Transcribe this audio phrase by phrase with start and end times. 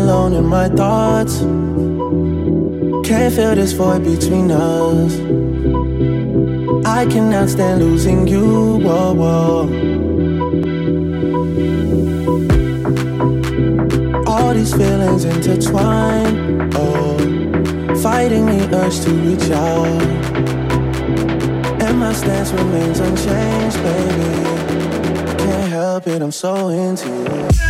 [0.00, 1.40] Alone in my thoughts.
[3.06, 5.12] Can't feel this void between us.
[6.86, 8.78] I cannot stand losing you.
[8.78, 9.58] Whoa, whoa.
[14.26, 16.70] All these feelings intertwine.
[16.74, 17.18] Oh,
[18.02, 20.02] fighting the urge to reach out.
[21.84, 24.30] And my stance remains unchanged, baby.
[25.42, 27.69] Can't help it, I'm so into you.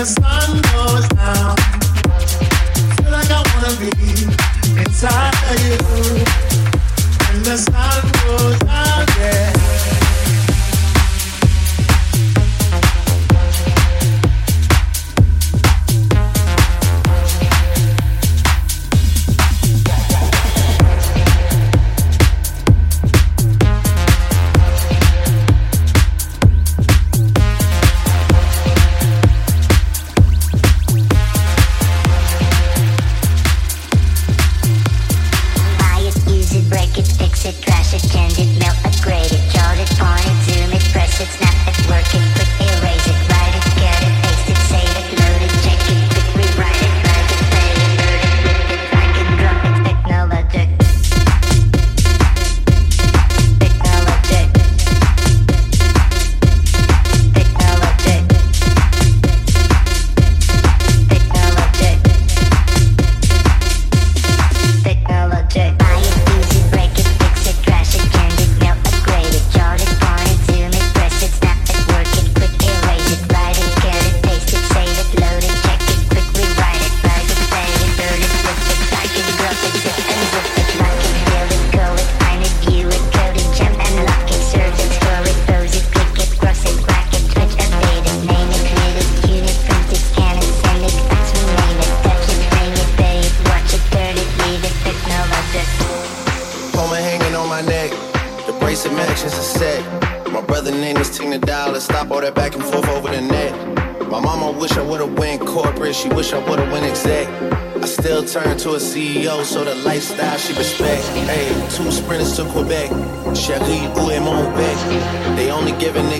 [0.00, 0.39] crash it.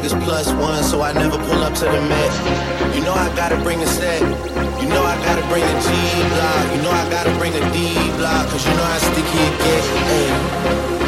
[0.01, 2.95] Niggas plus one, so I never pull up to the Met.
[2.95, 4.21] You know I gotta bring the set.
[4.21, 5.89] You know I gotta bring the G
[6.29, 6.77] block.
[6.77, 9.85] You know I gotta bring the D block, cause you know how sticky it get.
[10.09, 11.00] Hey.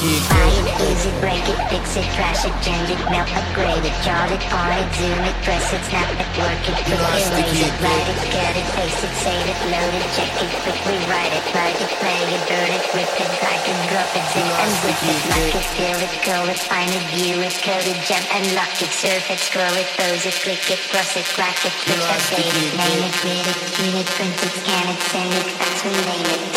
[0.00, 3.84] It Buy it, use it, break it, fix it, trash it, change it, melt, upgrade
[3.84, 7.60] it, chart it, on it, zoom it, press it, snap it, work it, quick erase
[7.60, 11.34] it, write it, cut it, paste it, save it, load it, check it, quick rewrite
[11.36, 14.72] it, write it, play it, burn it, rip it, drag it, drop it, zip and
[14.80, 18.24] zip it, lock it, fill it, call it, find it, view it, code it, jump
[18.32, 21.74] and lock it, surf it, scroll it, pose it, click it, cross it, crack it,
[21.84, 25.48] switch, update it, name it, read it, tune it, print it, scan it, send it,
[25.60, 26.49] fax, rename it,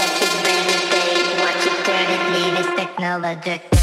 [3.04, 3.83] leave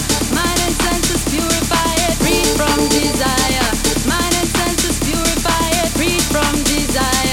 [2.61, 3.69] from desire,
[4.05, 5.89] mind and senses purify it.
[5.97, 7.30] Free from desire,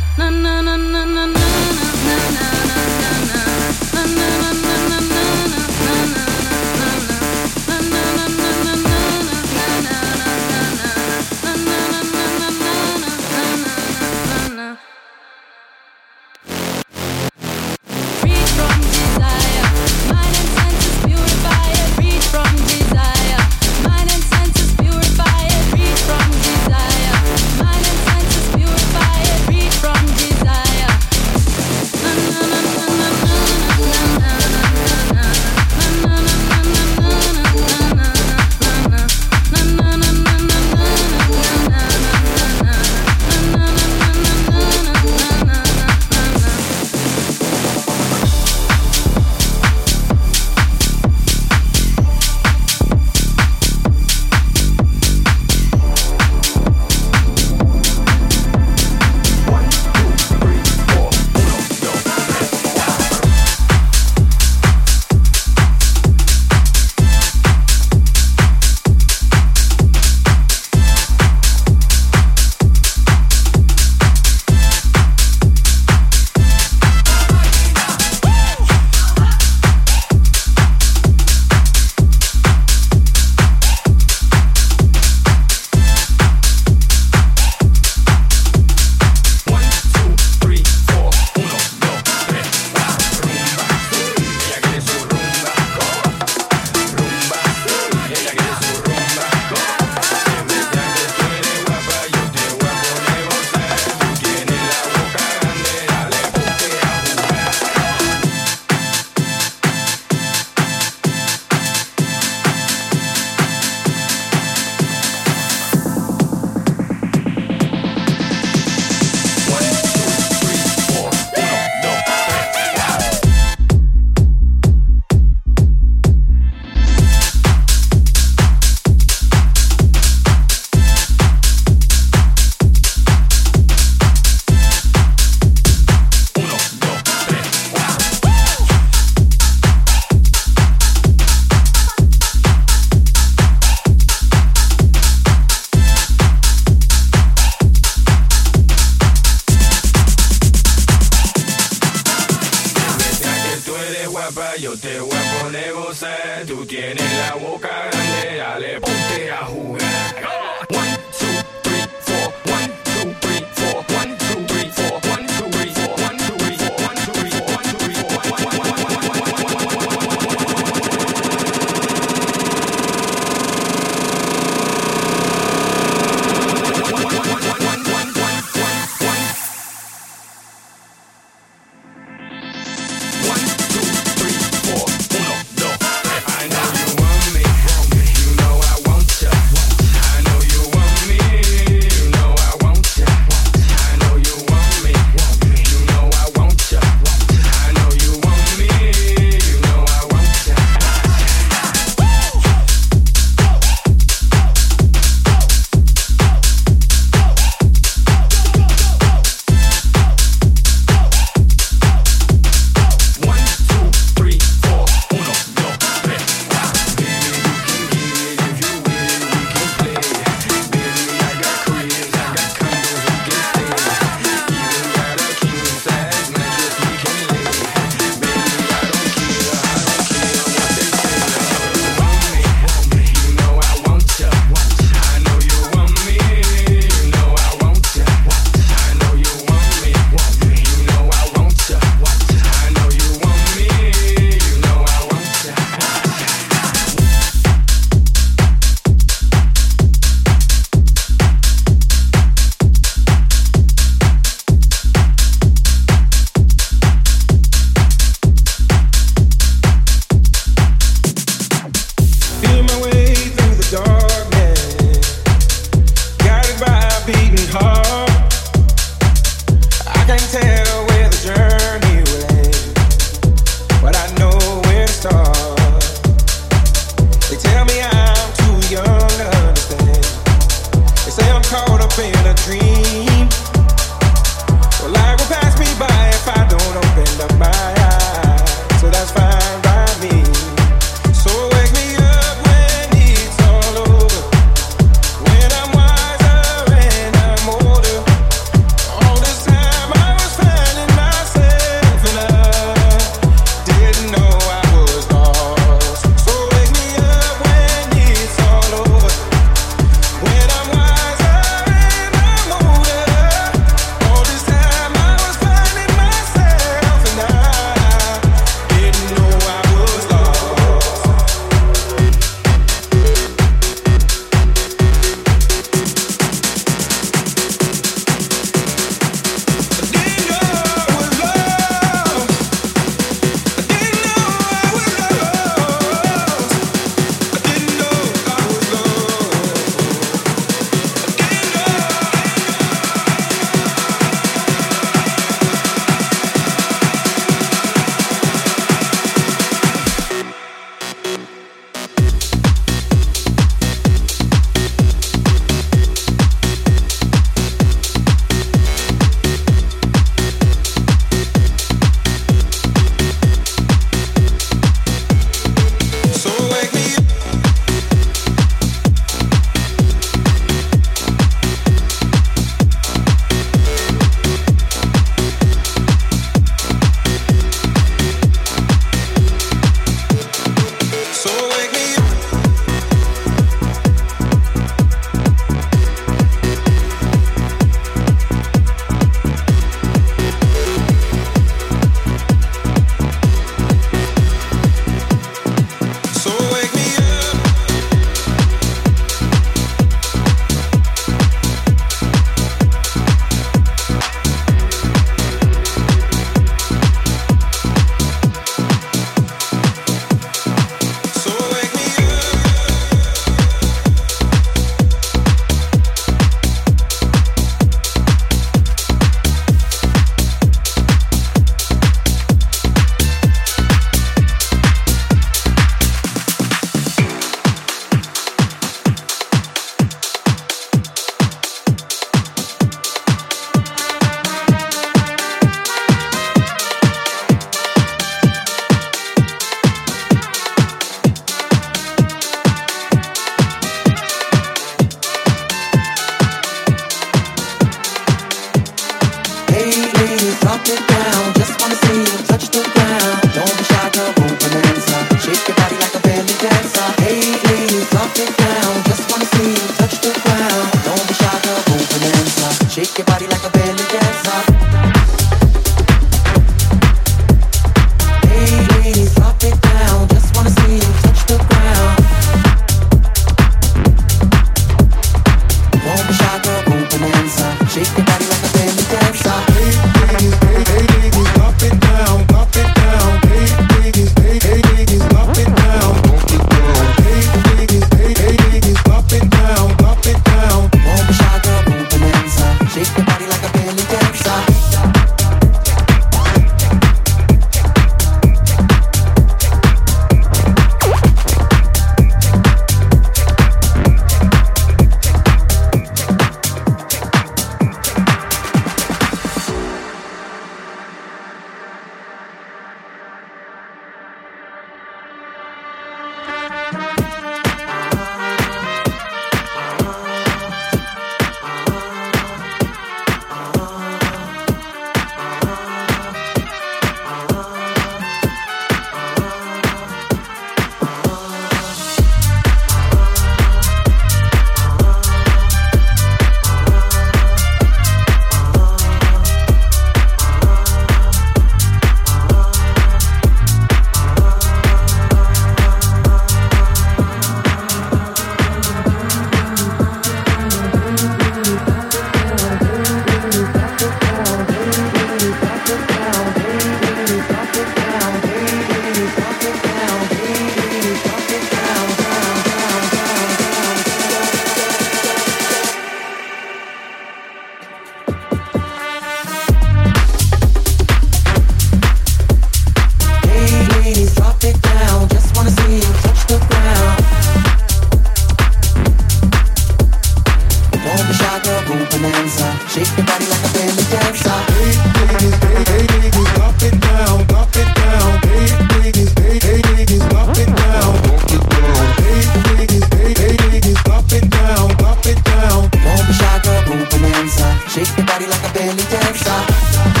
[598.93, 600.00] after.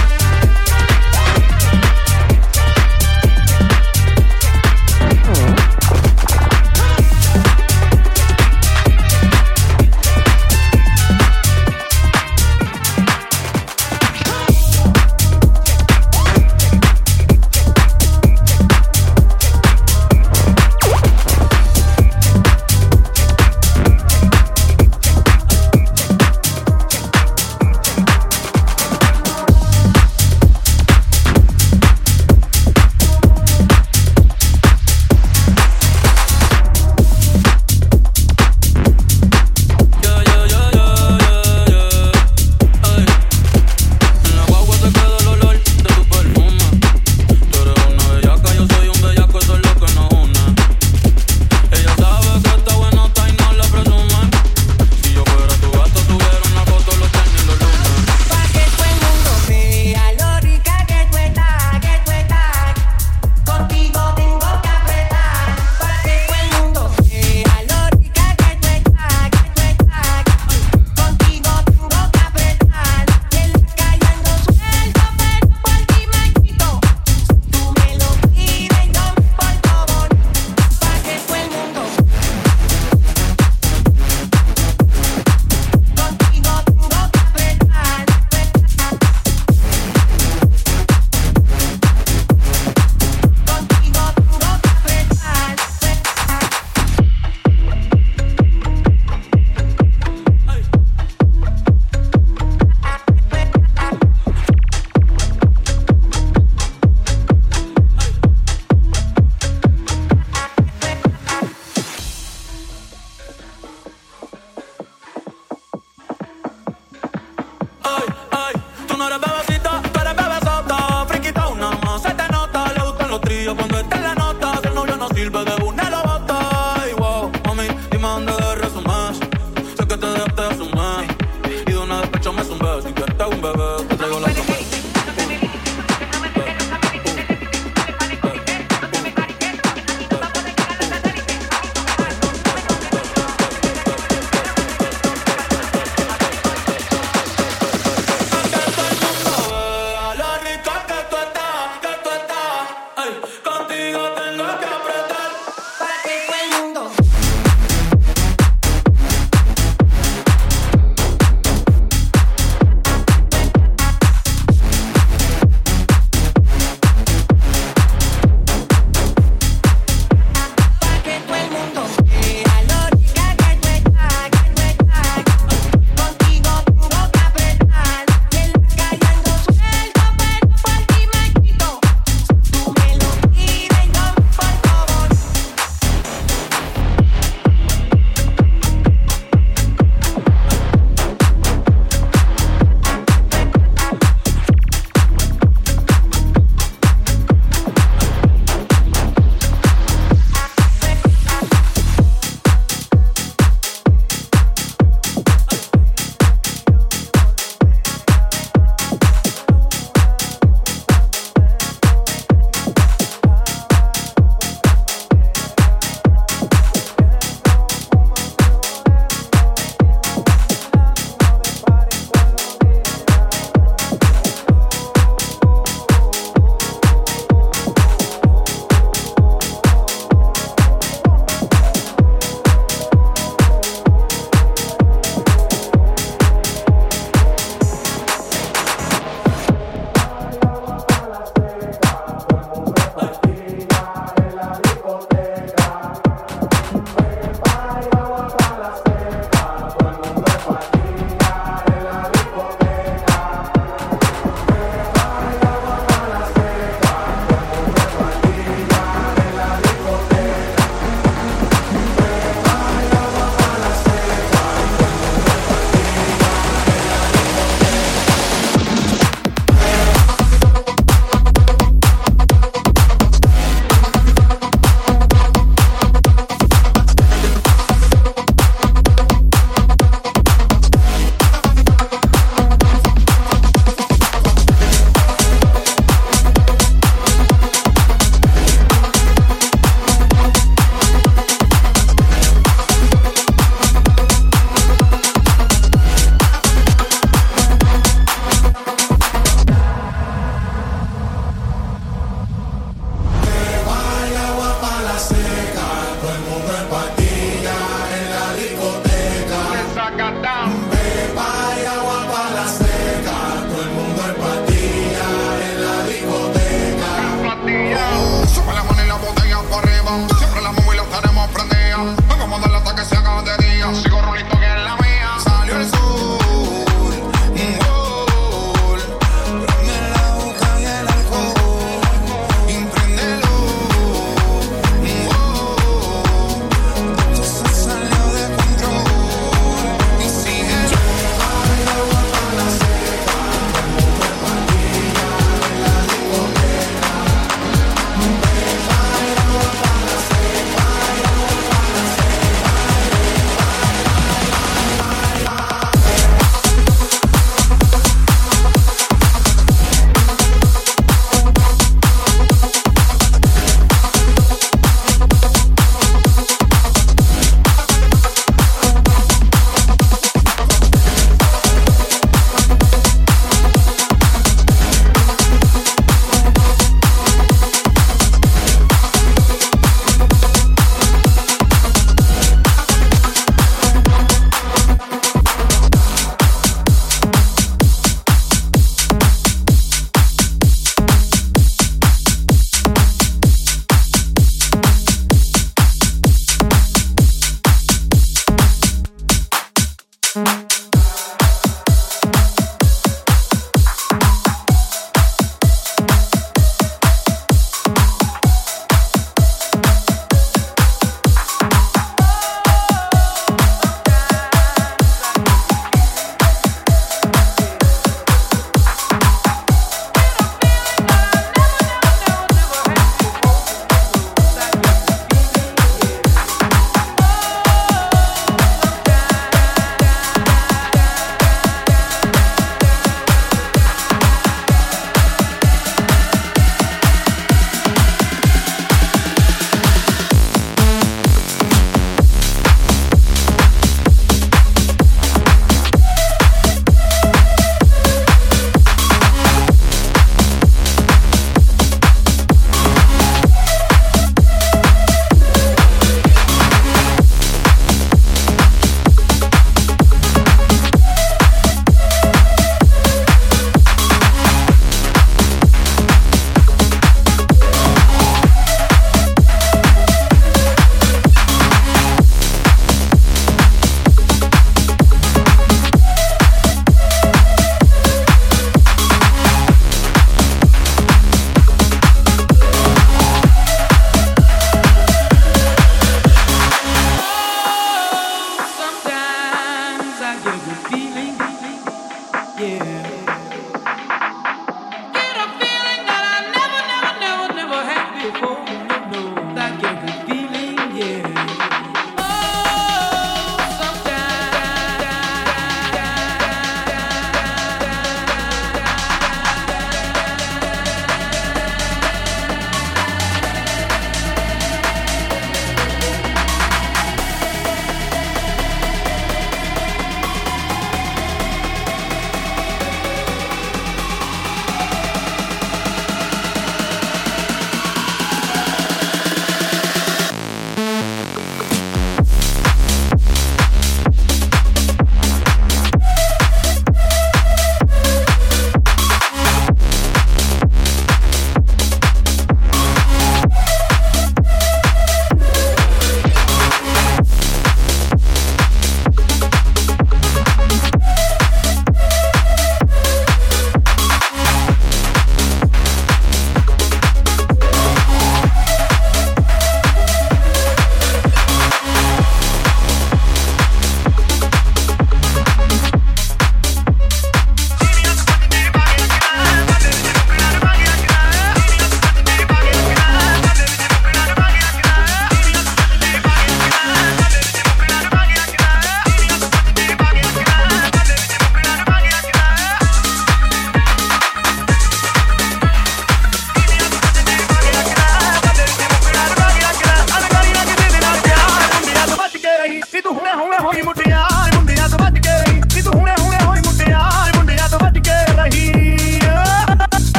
[119.01, 119.30] not about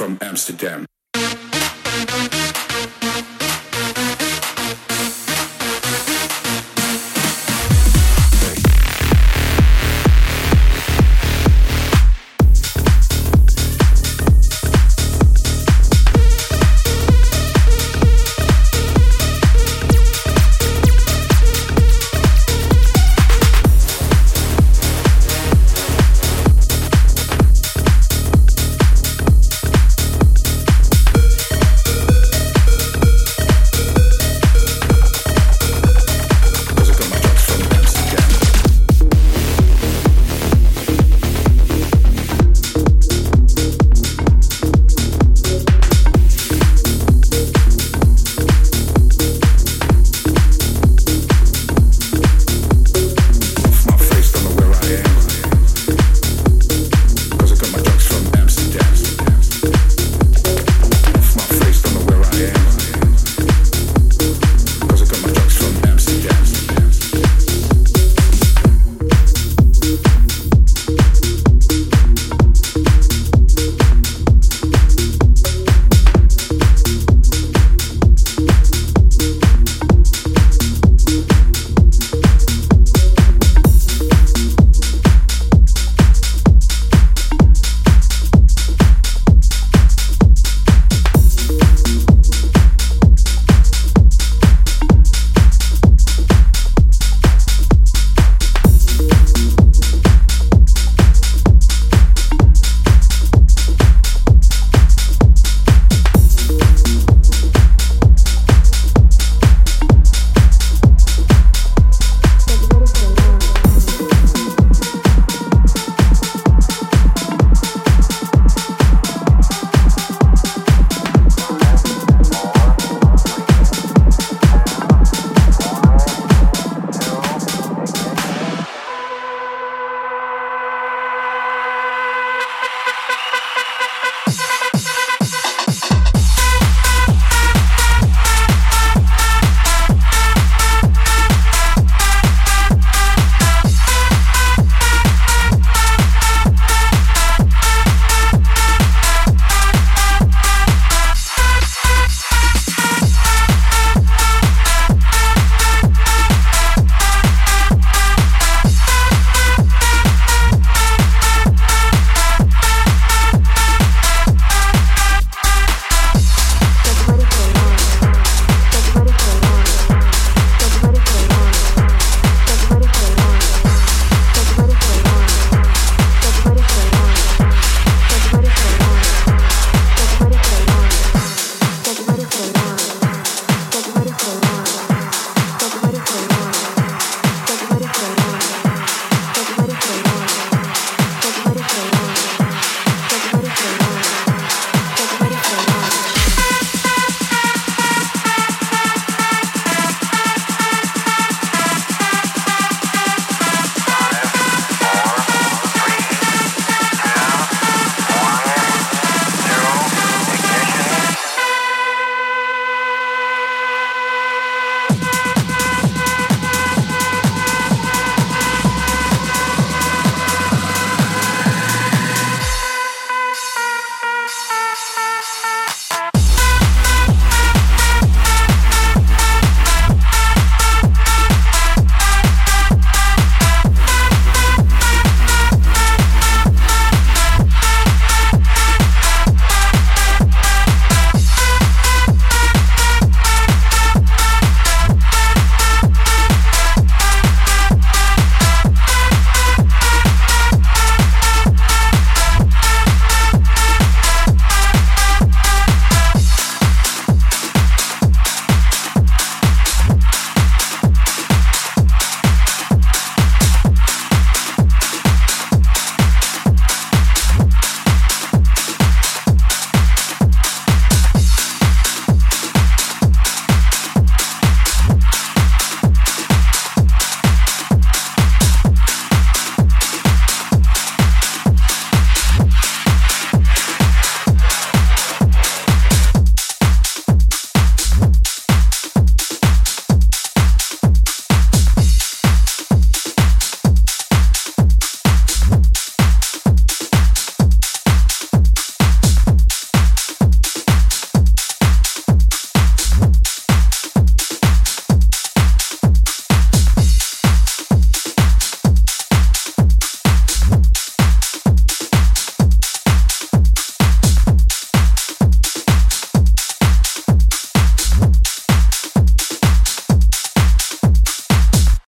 [0.00, 0.86] from Amsterdam.